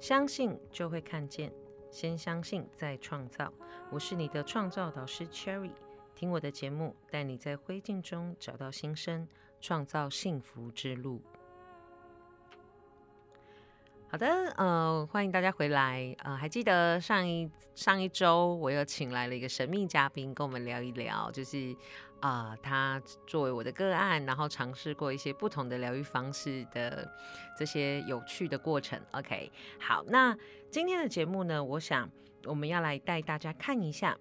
[0.00, 1.52] 相信就会看见，
[1.90, 3.52] 先相信再创造。
[3.90, 5.72] 我是你的创造导师 Cherry，
[6.14, 9.26] 听我的节目，带你在灰烬中找到新生，
[9.60, 11.20] 创造幸福之路。
[14.10, 14.26] 好的，
[14.56, 16.16] 呃，欢迎大家回来。
[16.20, 21.76] 呃，还记得上一上一周，我又请来了一个神秘嘉宾，跟我们聊一聊，就是
[22.20, 27.06] 啊，他作为我的个案，然后尝试过一些不同的疗愈方式的
[27.54, 28.98] 这些有趣的过程。
[29.10, 30.34] OK，好，那
[30.70, 32.08] 今天的节目呢，我想
[32.46, 34.16] 我们要来带大家看一下，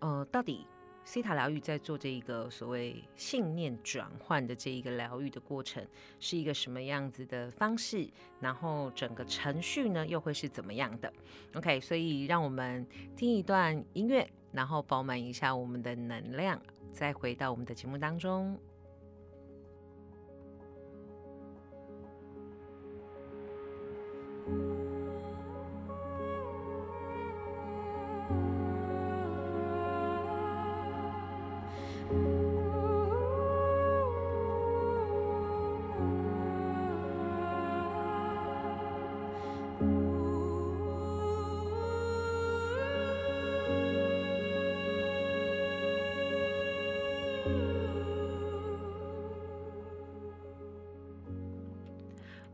[0.00, 0.66] 呃，到底。
[1.04, 5.84] 西塔疗愈在做这一个所谓信念转换的这一个疗愈的过程，
[6.20, 8.08] 是一个什么样子的方式？
[8.38, 11.12] 然后整个程序呢，又会是怎么样的
[11.54, 16.60] ？OK，所以让我们听一段音乐，然后饱满一下我们的能量，
[16.92, 18.56] 再回到我们的节目当中。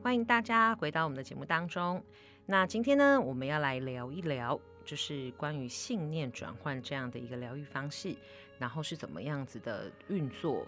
[0.06, 2.00] 欢迎大家回到我们的节目当中。
[2.46, 8.14] 那今天呢，我们要来聊一聊，就是关于信念转换这样的一个疗愈方式，
[8.56, 10.64] 然后是怎么样子的运作，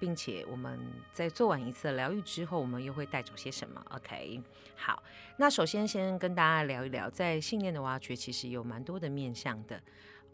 [0.00, 0.76] 并且我们
[1.12, 4.42] 在做完一次疗愈之后，我们又会带走些什么？OK，
[4.74, 5.00] 好。
[5.36, 9.80] 那首先先跟大家聊一聊，在信念的挖掘其实有蛮多的面向的。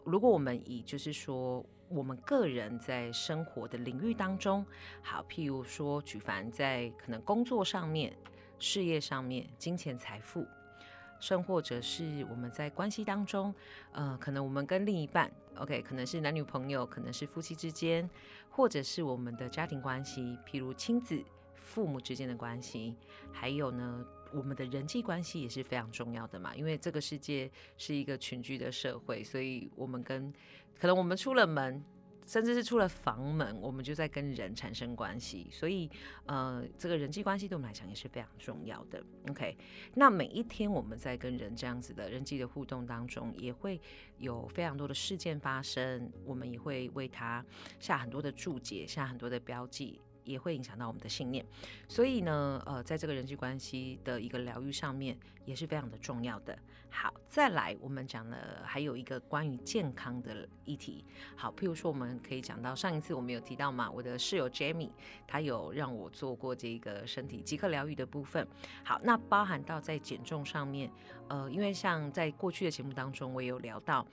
[0.03, 4.65] 如果我们以就是说我们个人在生活的领域当中，
[5.03, 8.11] 好，譬如说举凡在可能工作上面。
[8.59, 10.45] 事业上面、金钱财富，
[11.19, 13.53] 甚或者是我们在关系当中，
[13.91, 18.09] 呃，可能我们跟另一半，OK，可能是男女朋友，可能是夫妻之间，
[18.49, 21.23] 或者是我们的家庭关系，譬如亲子、
[21.55, 22.95] 父母之间的关系，
[23.31, 30.33] 还有呢，我们的人际关系也是非常重要的嘛，因为这个世界是一个群居的社会，所以我们跟
[30.79, 31.83] 可能我们出了门。
[32.27, 35.89] 甚至是出了房门，我们就在跟人产生关系，所以
[36.25, 39.01] 呃，这个人际关系对我们来讲也是非常重要的。
[39.29, 39.57] OK，
[39.95, 43.81] 那每一天我们在跟人这样子的人际的互动当中，也会
[44.17, 47.43] 有非常多的事件发生，我们也会为他
[47.79, 49.99] 下很多的注解，下很多的标记。
[50.27, 51.43] 也会影响到我们的信念，
[51.87, 56.57] 所以呢，呃，在这个人际关系的一个疗愈上面也是非常的重要的。
[56.89, 61.05] 好，再来我们讲了还有一个关于健康的议题。
[61.35, 64.91] 好，譬如说我们可以讲到上一次我们有提到嘛，我的室友 Jamie
[65.25, 68.45] 他有让我做过这个身体即刻疗愈的部分。
[68.83, 70.91] 好，那包含到在减重上面，
[71.29, 74.05] 呃，因为像在过去的节目当中我也有聊到，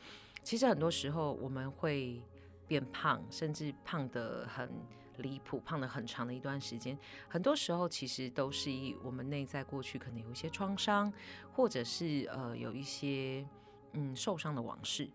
[0.42, 2.20] 其实很多时候我们会
[2.68, 4.70] 变胖，甚至胖得很。
[5.18, 6.98] 离谱，胖了很长的一段时间，
[7.28, 11.12] 很多时候其实都是以我们内在过去可能有一些创伤，
[11.52, 13.46] 或者是呃有一些
[13.92, 15.08] 嗯受伤的往事。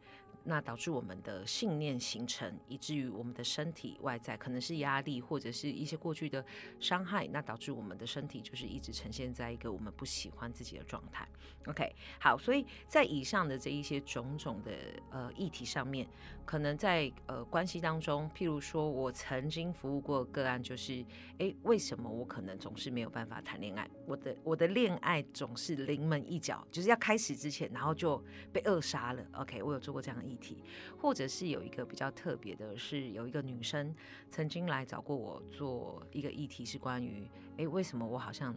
[0.50, 6.44] 那导致我们的信念形成，以至于我们的身体外在可能是压力，或者是一些过去的
[6.80, 11.30] 伤害，那导致我们的身体就是一直呈现在一个我们不喜欢自己的状态。
[11.68, 14.72] OK，好，所以在以上的这一些种种的
[15.12, 16.08] 呃议题上面，
[16.46, 21.06] 可能在呃关系当中，譬如说我曾经服务过个案，就是
[21.38, 23.88] 诶，为什么我可能总是没有办法谈恋爱？
[24.08, 29.24] 我的我的恋爱总是临门一脚，就是要开始之前，然后就被扼杀了。
[29.34, 30.30] OK，我有做过这样的。
[30.30, 30.64] 议题，
[31.00, 33.94] 或者是有一个比较特别的，是有一个女生
[34.32, 37.28] 曾经来找过我做一个议题，是关于
[37.58, 38.56] 哎，为什么我好像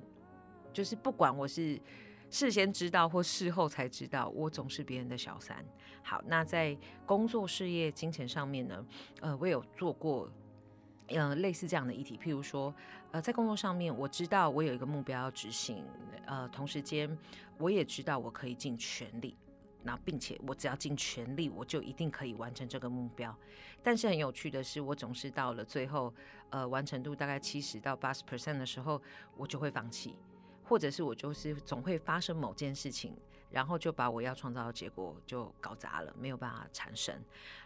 [0.72, 1.78] 就是不管我是
[2.30, 5.62] 事先知道或事后才知道，我总是别人的小三。
[6.02, 8.86] 好，那在工作、事业、金钱上面呢，
[9.20, 10.30] 呃，我有做过
[11.08, 12.74] 呃类似这样的议题，譬如说，
[13.10, 15.84] 呃，在工作上面，我知道我有一个目标要执行，
[16.26, 17.16] 呃，同时间
[17.58, 19.36] 我也知道我可以尽全力。
[19.84, 23.36] 那并且我只要尽全力，我就一定可以完成这个目标。
[23.82, 26.12] 但是很有趣的是，我总是到了最后，
[26.50, 29.00] 呃，完成度大概七十到八十 percent 的时候，
[29.36, 30.16] 我就会放弃，
[30.62, 33.16] 或者是我就是总会发生某件事情，
[33.50, 37.20] 然后就把我要创造的结果就搞砸了，没有办法产生。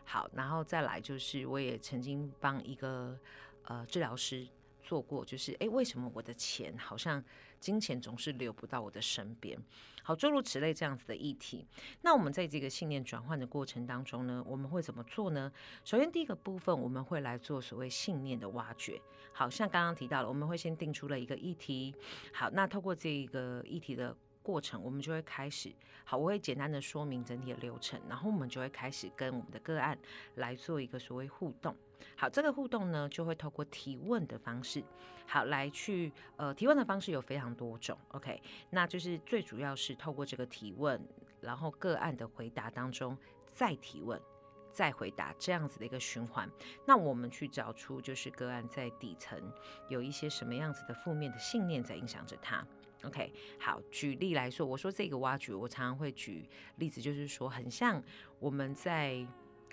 [0.05, 3.19] 好，然后再来就是，我也曾经帮一个
[3.65, 4.49] 呃治疗师
[4.83, 7.23] 做过，就是诶，为什么我的钱好像？
[7.61, 9.59] 金钱总是流不到我的身边，
[10.03, 11.67] 好，诸如此类这样子的议题。
[12.03, 15.51] 那我们在这个信念转换的过程当中呢，我们会怎么做呢？
[15.85, 19.01] 首先，第一个部分我们会来做所谓信念的挖掘。
[19.33, 21.95] 好像刚刚提到了，我们会先定出了一个议题。
[22.33, 25.75] 好，那透过这一个议题的过程，我们就会开始。
[26.05, 29.99] 好，我会简单的说明整体的流程，然后我们就会开始跟我们的个案
[30.37, 31.77] 来做一个所谓互动。
[32.17, 34.83] 好，这个互动呢，就会透过提问的方式，
[35.27, 37.99] 好来去呃提问的方式有非常多种。
[38.09, 41.01] OK，那就是最主要是透过这个提问，
[41.41, 43.17] 然后个案的回答当中
[43.47, 44.21] 再提问。
[44.73, 46.47] 再回答这样子的一个循环，
[46.85, 49.41] 那我们去找出就是个案在底层
[49.89, 52.63] 有一些什么样子的负面的信念在影响着他。
[53.03, 56.47] OK，好，举例来说，我说这个挖掘，我常常会举
[56.77, 58.03] 例子，就是说很像
[58.39, 59.27] 我们在。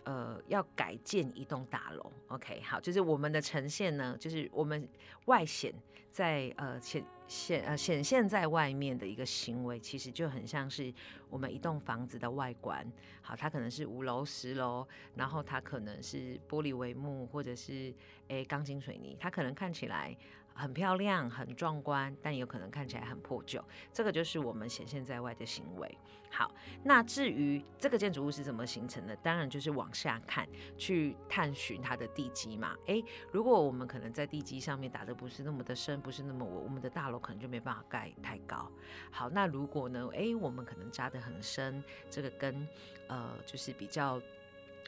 [0.05, 4.88] 呃，要改建一栋大楼，OK，好，就是我们的呈现呢，就是我们
[5.25, 5.73] 外显
[6.11, 10.94] 在呃显显呃显现在外面的一个行为，其实就很像是
[11.29, 12.85] 我们一栋房子的外观，
[13.21, 14.85] 好，它可能是五楼十楼，
[15.15, 17.94] 然后它可能是玻璃帷幕或者是
[18.27, 20.15] 诶钢筋水泥，它可能看起来。
[20.53, 23.63] 很漂亮，很壮观，但有可能看起来很破旧。
[23.91, 25.97] 这个就是我们显现在外的行为。
[26.29, 26.51] 好，
[26.83, 30.47] 那至于这个建筑物是怎么形成的，当然就是往下看，
[30.77, 32.75] 去探寻它的地基嘛。
[32.88, 38.71] 诶，如果我们可能在地基上面打的不是那么的深，不是那么我我们的大楼可能就没办法盖太高。
[39.11, 40.09] 好，那如果呢？
[40.13, 42.67] 诶，我们可能扎得很深，这个根
[43.07, 44.19] 呃就是比较。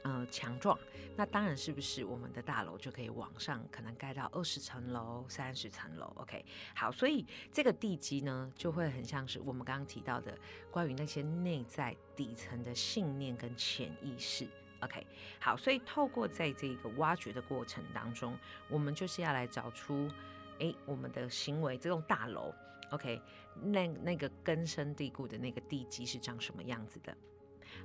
[0.05, 0.77] 呃，强壮，
[1.15, 10.37] 那当然是不是我们的大楼就可以往上，可能盖到二十层楼、三十层楼？OK，好，所以这个地基呢，就会很像是我们刚刚提到的
[10.69, 14.47] 关于那些内在底层的信念跟潜意识。
[14.81, 15.07] OK，
[15.39, 18.37] 好，所以透过在这个挖掘的过程当中，
[18.69, 20.07] 我们就是要来找出，
[20.59, 22.53] 哎，我们的行为这栋大楼
[22.91, 23.19] ，OK，
[23.59, 27.17] 那那个根深蒂固的那个地基是长什么样子的？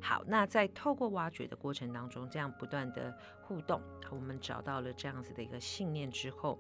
[0.01, 3.17] 好，那在透过挖掘的过程当中，这样不断的
[3.51, 3.83] 互动，
[4.13, 6.57] 我们找到了这样子的一个信念之后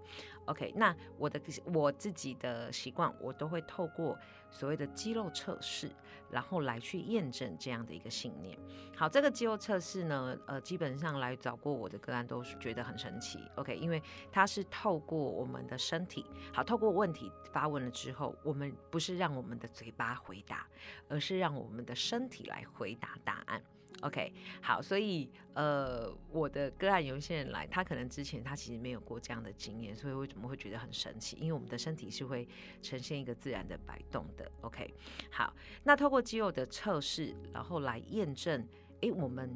[0.46, 1.40] ，OK，那我的
[1.72, 4.18] 我自己的习惯，我都会透过
[4.50, 5.88] 所谓的肌肉测试，
[6.28, 8.58] 然后来去验证这样的一个信念。
[8.96, 14.02] 好，这个肌肉测试呢，呃，基本上来找过我的个案都是觉得很神奇，OK，因为
[14.32, 20.66] 它是透过我们的身体，好，透过问题发问了之后，我们不是让我们的嘴巴回答，
[21.08, 23.16] 而是让我们的身体来回答。
[23.22, 23.62] 答案
[24.00, 31.36] ，OK，好，所以呃，我的个案有一些人来，他可能之前他其实没有过这样的经验，所以为什么会觉得很神奇？
[31.40, 32.48] 因为我们的身体是会
[32.82, 34.92] 呈现一个自然的摆动的，OK，
[35.30, 35.54] 好，
[35.84, 38.66] 那透过肌肉的测试，然后来验证，
[39.00, 39.54] 诶，我们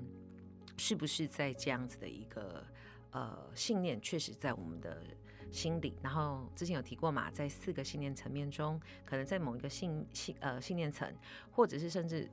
[0.76, 2.64] 是不是在这样子的一个
[3.12, 5.02] 呃信念，确实在我们的
[5.50, 5.94] 心里？
[6.02, 11.12] 然后之前有提过嘛，在四个信念层面中，可能在某一个信信呃信念层，
[11.50, 12.30] 或者是甚至。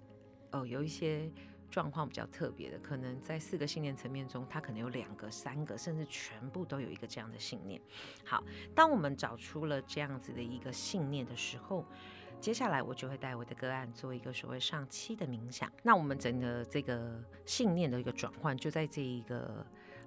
[0.54, 1.32] 哦，有一些
[1.72, 7.82] 状况比较特别的，可能在四个信念层面中，它可能有两个、三个，甚至全部都有一个这样的信念。
[8.26, 8.44] 好，
[8.76, 11.86] 当我们找出了这样子的一个信念的时候，
[12.42, 15.72] 接下来我就会带我的个案做一个所谓上期的冥想。
[15.82, 19.66] 那我们整个这个信念的一个转换，就在这一个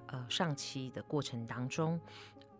[0.08, 1.98] 呃上期的过程当中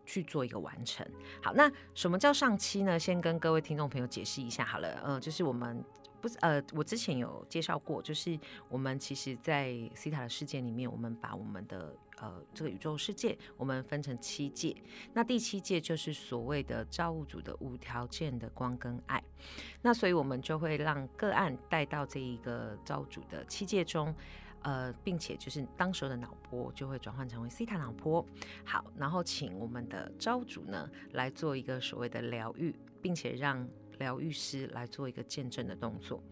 [0.06, 1.06] 去做一个完成。
[1.42, 2.98] 好，那什么叫上期呢？
[2.98, 5.84] 先跟各位听众朋友解释一下好了，呃，就是我们。
[6.24, 8.40] 不是呃，我之前有介绍过，就是
[8.70, 14.74] 我们其实，在西塔的世界里面，我们把我们的呃这个宇宙世界，我们分成七界。
[15.12, 19.22] 那第七界就是所谓的造物主的无条件的光跟爱。
[19.82, 24.14] 那所以我们就会让个案带到这一个造物主的七界中，
[24.62, 28.26] 呃，并且就是当时候的脑波就会转换成为西塔脑波。
[28.64, 33.68] 好，然后请我们的造主呢来做一个所谓的疗愈，并且让。
[33.98, 36.22] 疗愈师来做一个见证的动作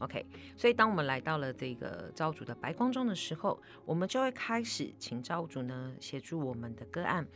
[0.00, 0.24] ，OK。
[0.56, 7.26] 所以当我们来到了这个造主的白光中的时候，我们就会开始请造主呢协助我们的个案，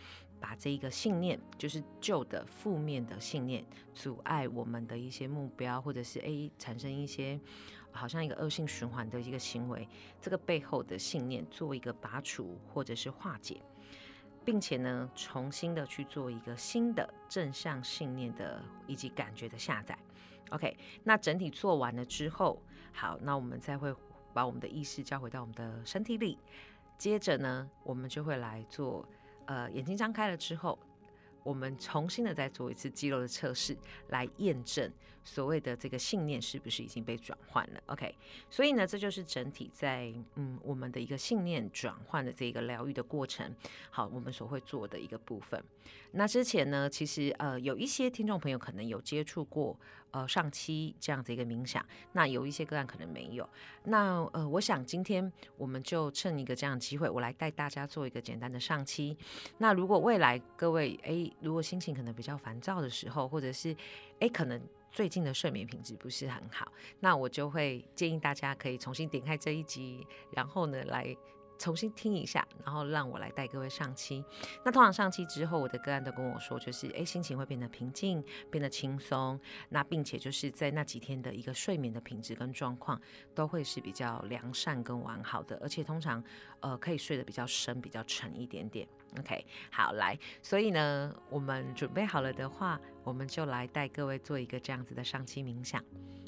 [0.40, 3.64] 把这一个信念，就是旧的负面的信念，
[3.94, 7.40] 阻碍我们的一些目标，或者是 A 产生一些
[7.90, 9.88] 好像一个恶性循环的一个行为，
[10.20, 13.60] 这个背后的信念做一个拔除或者是化解。
[14.46, 19.98] 并且呢，重新的去做一个新的正向信念的以及感觉的下载。
[20.50, 22.62] OK，那整体做完了之后，
[22.92, 23.92] 好，那我们再会
[24.32, 26.38] 把我们的意识交回到我们的身体里。
[26.96, 29.04] 接着呢，我们就会来做，
[29.46, 30.78] 呃，眼睛张开了之后。
[31.42, 33.76] 我们重新的再做一次肌肉的测试，
[34.08, 34.90] 来验证
[35.26, 37.80] 所谓的这个信念是不是已经被转换了。
[37.86, 38.14] OK，
[38.48, 43.52] 所以呢，这就是整体在嗯我们的一个信念转换的这个疗愈的过程。
[43.90, 45.62] 好，我们所会做的一个部分。
[46.12, 49.76] 那之前呢，其实呃有一些听众朋友可能有接触过。
[50.12, 53.46] 呃，上期这样子一个冥想，那有一些个案可能没有。
[53.84, 59.14] 那呃，我想今天我们就趁一个这样的机会，我来带大家做一个简单的上期。
[59.58, 63.76] 那如果未来各位哎，如果心情可能比较烦躁的时候，或者是
[64.20, 64.58] 哎可能
[64.96, 71.14] 最近的睡眠品质不是很好，那我就会建议大家可以重新点开这一集，然后呢来。
[71.58, 74.22] 重新听一下，然后让我来带各位上期。
[74.62, 79.40] 那通常上期之后，我的个案都跟我说，就是诶，心情会变得平静，变得轻松。
[79.70, 83.00] 那并且就是在那几天的一个睡眠的品质跟状况，
[83.34, 86.22] 都会是比较良善跟完好的，而且通常
[86.60, 88.86] 呃可以睡得比较深、比较沉一点点。
[89.18, 95.80] OK，好来，所以呢，我们准备好了的话，我们就来带各位做一个这样子的上期冥想。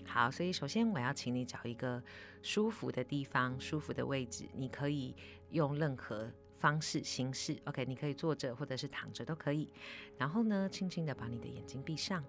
[0.06, 2.00] 好，所以首先我要请你找一个
[2.40, 5.12] 舒服的地方、舒服的位置，你可以
[5.50, 9.68] 用任何方式形式，OK，你可以坐着或者是躺着都可以。
[10.16, 12.24] 然后呢，轻轻的把你的眼睛闭上。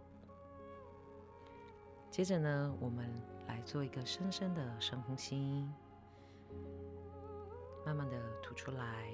[2.10, 3.08] 接着呢，我们
[3.48, 5.70] 来做一个深深的深呼吸，
[7.86, 9.14] 慢慢的吐出来，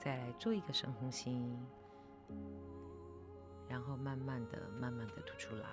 [0.00, 1.56] 再来做一个深呼吸。
[3.68, 5.68] 然后慢慢的、慢慢的吐出来。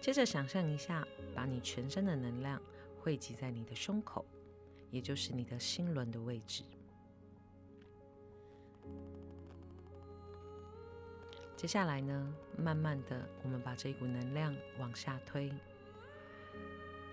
[0.00, 2.60] 接着想象一下，把你全身的能量
[3.00, 4.26] 汇集在你的胸口，
[4.90, 6.64] 也就是你的心轮的位置。
[11.56, 15.52] 接下来呢，慢慢的，我们把这一股能量往下推，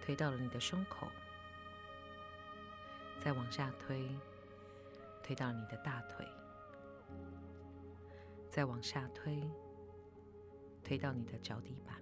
[0.01, 1.07] 推到了你的胸口，
[3.23, 4.09] 再往下推，
[5.29, 6.27] 推到你的大腿。
[8.49, 9.47] 再往下推，
[10.83, 12.01] 推到你的脚底板，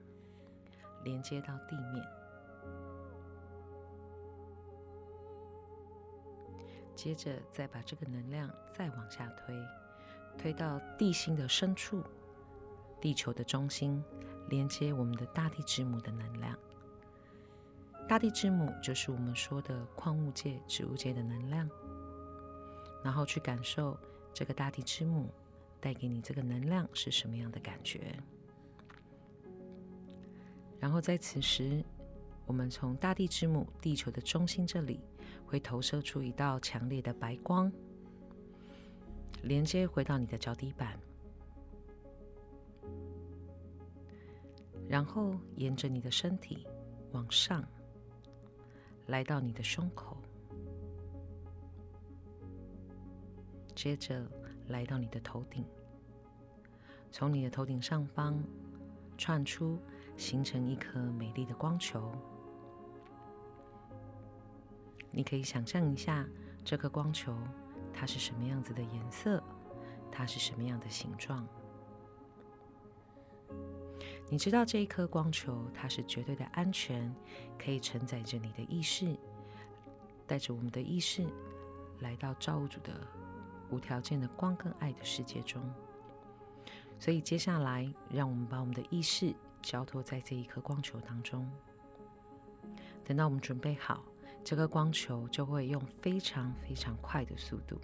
[1.04, 2.06] 连接到地面。
[6.96, 9.54] 接着再把这个能量再往下推，
[10.38, 12.02] 推到地心的深处，
[13.02, 14.02] 地球的中心，
[14.48, 16.58] 连接我们的大地之母的能量。
[18.08, 21.70] 大地之母就是我们说的矿物界、植物界的能量。
[23.04, 23.98] 然后去感受
[24.34, 25.30] 这个大地之母。
[25.80, 28.18] 带给你这个能量是什么样的感觉？
[30.80, 31.86] 然后在此时，
[32.48, 35.00] 我们从大地之母、地球的中心这里，
[35.46, 37.72] 会投射出一道强烈的白光，
[39.44, 41.00] 连接回到你的脚底板，
[44.90, 46.66] 然后沿着你的身体
[47.12, 47.64] 往上，
[49.06, 50.17] 来到你的胸口，
[53.88, 54.28] 接着。
[54.68, 55.64] 来到你的头顶，
[57.10, 58.38] 从你的头顶上方
[59.18, 59.80] 窜出，
[60.18, 62.12] 形成一颗美丽的光球。
[65.10, 66.28] 你可以想象一下，
[66.66, 67.34] 这颗光球
[67.94, 69.42] 它是什么样子的颜色，
[70.12, 71.48] 它是什么样的形状。
[74.30, 77.16] 你知道这一颗光球它是绝对的安全，
[77.58, 79.16] 可以承载着你的意识，
[80.28, 81.26] 带着我们的意识
[82.02, 82.92] 来到造物主的。
[83.70, 85.62] 无条件的光跟爱的世界中，
[87.00, 91.50] 所以接下来，让我们把我们的意识交托在这一颗光球当中。
[93.04, 94.04] 等到我们准备好，
[94.44, 97.80] 这个光球就会用非常非常快的速度，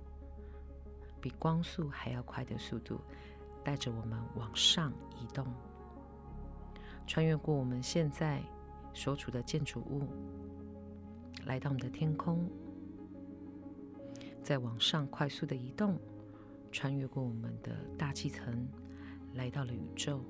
[1.22, 3.00] 比光速还要快的速度，
[3.64, 5.46] 带着我们往上移动，
[7.06, 8.42] 穿越过我们现在
[8.94, 10.08] 所处的建筑物，
[11.46, 12.50] 来到我们的天空。
[14.44, 15.98] 再往上快速的移动，
[16.70, 18.68] 穿越过我们的大气层，
[19.36, 20.22] 来到了宇宙。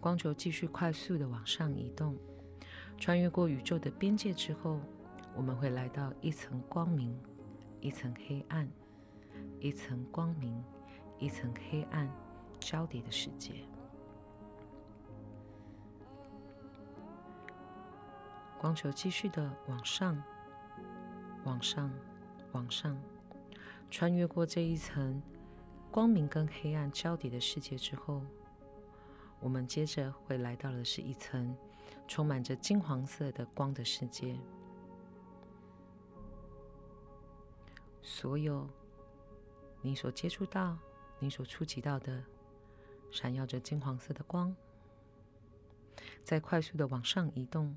[0.00, 2.16] 光球继续快速的往上移动，
[2.96, 4.80] 穿越过宇宙的边界之后，
[5.36, 7.14] 我们会来到一层光明，
[7.80, 8.66] 一层黑暗，
[9.60, 10.64] 一层光明，
[11.18, 12.10] 一层黑暗
[12.58, 13.52] 交叠的世界。
[18.58, 20.22] 光球继续的往上。
[21.44, 21.90] 往上，
[22.52, 23.00] 往上，
[23.90, 25.22] 穿越过这一层
[25.90, 28.22] 光明跟黑暗交叠的世界之后，
[29.40, 31.56] 我们接着会来到的是一层
[32.08, 34.36] 充满着金黄色的光的世界。
[38.02, 38.68] 所有
[39.82, 40.78] 你所接触到、
[41.18, 42.22] 你所触及到的，
[43.10, 44.54] 闪耀着金黄色的光，
[46.22, 47.76] 在快速的往上移动。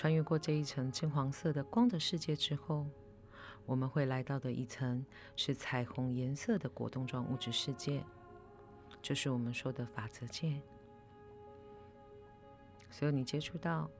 [0.00, 2.86] 穿越过这一层金黄色的光的世界之后，
[3.66, 5.04] 我们会来到的一层
[5.36, 8.02] 是彩虹颜色的果冻状物质世界，
[9.02, 10.58] 就是我们说的法则界。
[12.88, 13.90] 所有你接触到、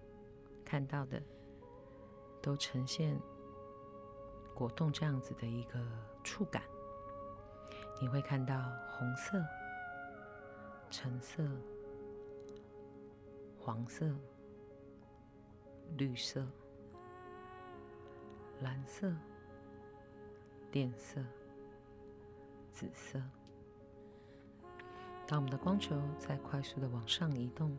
[0.64, 1.22] 看到的，
[2.40, 3.20] 都呈现
[4.54, 5.78] 果冻这样子的一个
[6.24, 6.62] 触感。
[8.00, 9.38] 你会看到红色、
[10.90, 11.46] 橙色、
[13.58, 14.10] 黄色。
[15.96, 16.46] 绿色、
[18.60, 19.12] 蓝色、
[20.72, 21.22] 靛色、
[22.72, 23.22] 紫色。
[25.26, 27.76] 当我们的光球在快速的往上移动，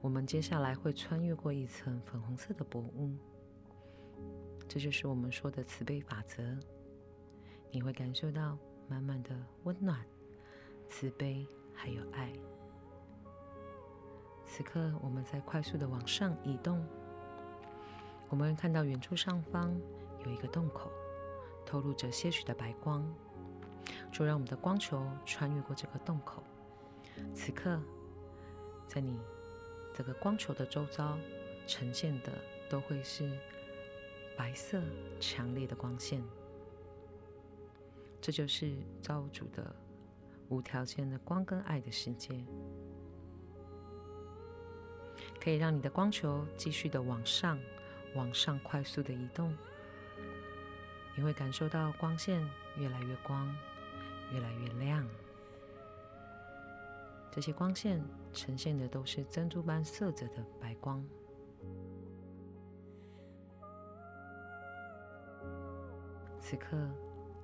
[0.00, 3.16] 我们接下来会穿越过一层粉红色的薄雾，
[4.68, 6.56] 这就是我们说的慈悲法则。
[7.70, 8.58] 你会感受到
[8.88, 9.34] 满满的
[9.64, 10.04] 温暖、
[10.88, 12.32] 慈悲还有爱。
[14.54, 16.86] 此刻，我们在快速的往上移动，
[18.28, 19.74] 我们看到远处上方
[20.26, 20.92] 有一个洞口，
[21.64, 23.02] 透露着些许的白光。
[24.12, 26.42] 就让我们的光球穿越过这个洞口。
[27.34, 27.80] 此刻，
[28.86, 29.18] 在你
[29.94, 31.16] 这个光球的周遭
[31.66, 32.30] 呈现的
[32.68, 33.34] 都会是
[34.36, 34.82] 白色
[35.18, 36.22] 强烈的光线。
[38.20, 39.74] 这就是造物主的
[40.50, 42.44] 无条件的光跟爱的世界。
[45.42, 47.58] 可以让你的光球继续的往上、
[48.14, 49.52] 往上快速的移动，
[51.16, 53.52] 你会感受到光线越来越光、
[54.30, 55.04] 越来越亮。
[57.28, 58.00] 这些光线
[58.32, 61.04] 呈现的都是珍珠般色泽的白光。
[66.38, 66.76] 此刻，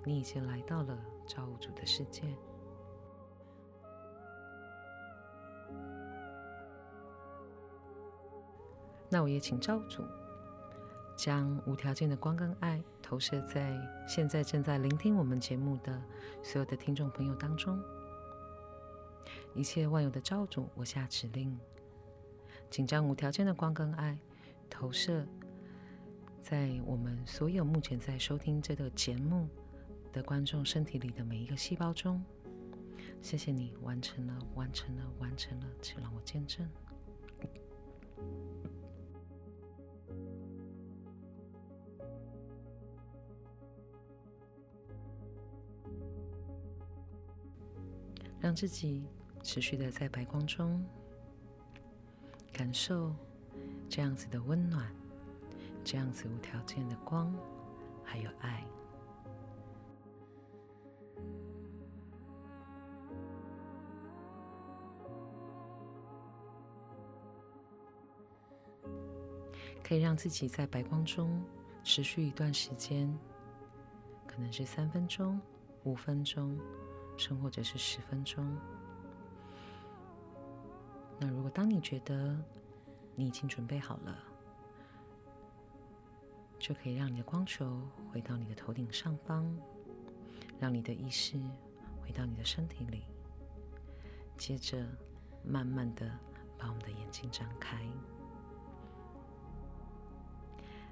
[0.04, 2.22] 你已经来到了造物主的世界。
[9.08, 10.04] 那我也请造主
[11.16, 16.02] 将无条件的光跟爱投射在现在正在聆听我们节目的
[16.42, 17.80] 所有的听众朋友当中。
[19.54, 21.58] 一切万有的造主，我下指令，
[22.70, 24.16] 请将无条件的光跟爱
[24.70, 25.26] 投射
[26.40, 29.48] 在我们所有目前在收听这个节目
[30.12, 32.22] 的观众身体里的每一个细胞中。
[33.20, 36.64] 谢谢你完成了，完成了，完成了，请让我见证。
[48.48, 49.04] 让自己
[49.42, 50.82] 持续的在白光中
[52.50, 53.14] 感受
[53.90, 54.90] 这样子的温暖，
[55.84, 57.30] 这样子无条件的光，
[58.02, 58.64] 还有爱，
[69.84, 71.44] 可以让自己在白光中
[71.84, 73.14] 持续一段时间，
[74.26, 75.38] 可能是三分钟、
[75.84, 76.58] 五分钟。
[77.18, 78.56] 生或者是十分钟。
[81.18, 82.36] 那如果当你觉得
[83.16, 84.16] 你已经准备好了，
[86.58, 89.52] 就可以让你的光球回到你的头顶上方，
[90.60, 91.36] 让你的意识
[92.00, 93.02] 回到你的身体里。
[94.36, 94.86] 接着，
[95.44, 96.08] 慢慢的
[96.56, 97.84] 把我们的眼睛张开。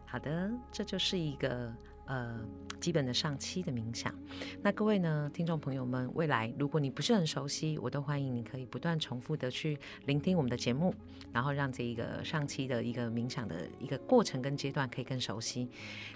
[0.04, 1.72] 好的，这就是一个。
[2.06, 2.40] 呃，
[2.80, 4.14] 基本的上期的冥想。
[4.62, 10.94] 那各位呢，听众朋友们，未来如果你不是很熟悉，我都欢迎你可以不断重复的去聆听我们的节目，
[11.32, 15.68] 然后让这一个上期的一个冥想的一个过程跟阶段可以更熟悉。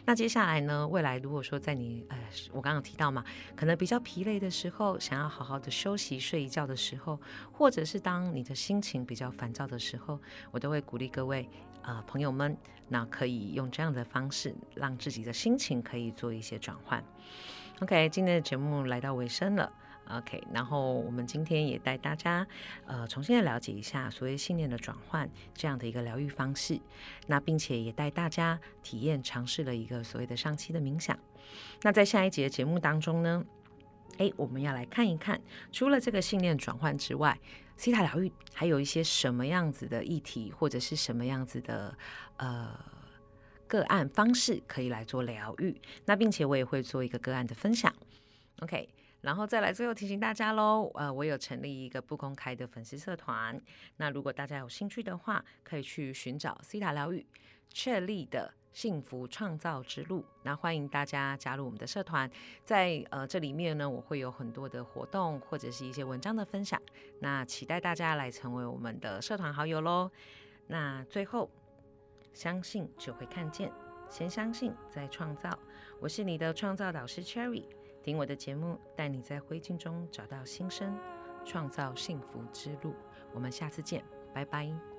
[0.05, 2.16] 那接下来呢，未来如果说在你呃，
[2.53, 3.24] 我刚刚提到嘛，
[3.57, 10.20] 可能比较疲累的时候，想要好好的休息睡一觉的时候，或者是当你的心情比较烦躁的时候，
[10.53, 11.48] 我都会鼓励各位。
[11.83, 12.57] 啊，朋友们，
[12.88, 17.03] 那可以用这样的方式，让自己的心情可以做一些转换。
[17.81, 19.73] OK，今天的节目来到尾声了。
[20.11, 22.47] OK，然后我们今天也带大家
[22.85, 26.81] 呃重新的了解一下所谓信念的转换这样的一个疗愈方式。
[27.29, 31.16] 那并且也带大家体验尝试了一个所谓的上期的冥想。
[31.83, 33.45] 那在下一节节目当中呢，
[34.19, 35.40] 哎，我们要来看一看，
[35.71, 37.38] 除了这个信念转换之外。
[37.81, 41.97] 西塔疗愈还有一些什么样子的议题，或者是什么样子的
[42.37, 42.79] 呃
[43.66, 45.81] 个案方式可以来做疗愈？
[46.05, 47.90] 那并且我也会做一个个案的分享。
[48.59, 48.87] OK，
[49.23, 53.59] 然后再来最后提醒大家喽，呃，我有成立一个不公开的粉丝社团。
[53.97, 57.27] 那如果大家有兴趣的话，可以去寻找西塔疗愈
[57.71, 58.53] 确立的。
[58.73, 62.31] 幸福创造之路，那欢迎大家加入我们的社团，
[62.65, 66.81] 在呃这里面呢，我会有很多的活动或者是一些文章的分享，
[67.19, 70.11] 那期待大家来成为我们的社团好友喽。
[70.67, 71.51] 那最后，
[72.33, 73.73] 相信就会看见，
[74.09, 75.51] 先相信再创造。
[75.99, 77.65] 我是你的创造导师 Cherry，
[78.03, 80.97] 听我的节目，带你在灰烬中找到新生，
[81.45, 82.95] 创造幸福之路。
[83.35, 84.89] 我们下次见，拜拜。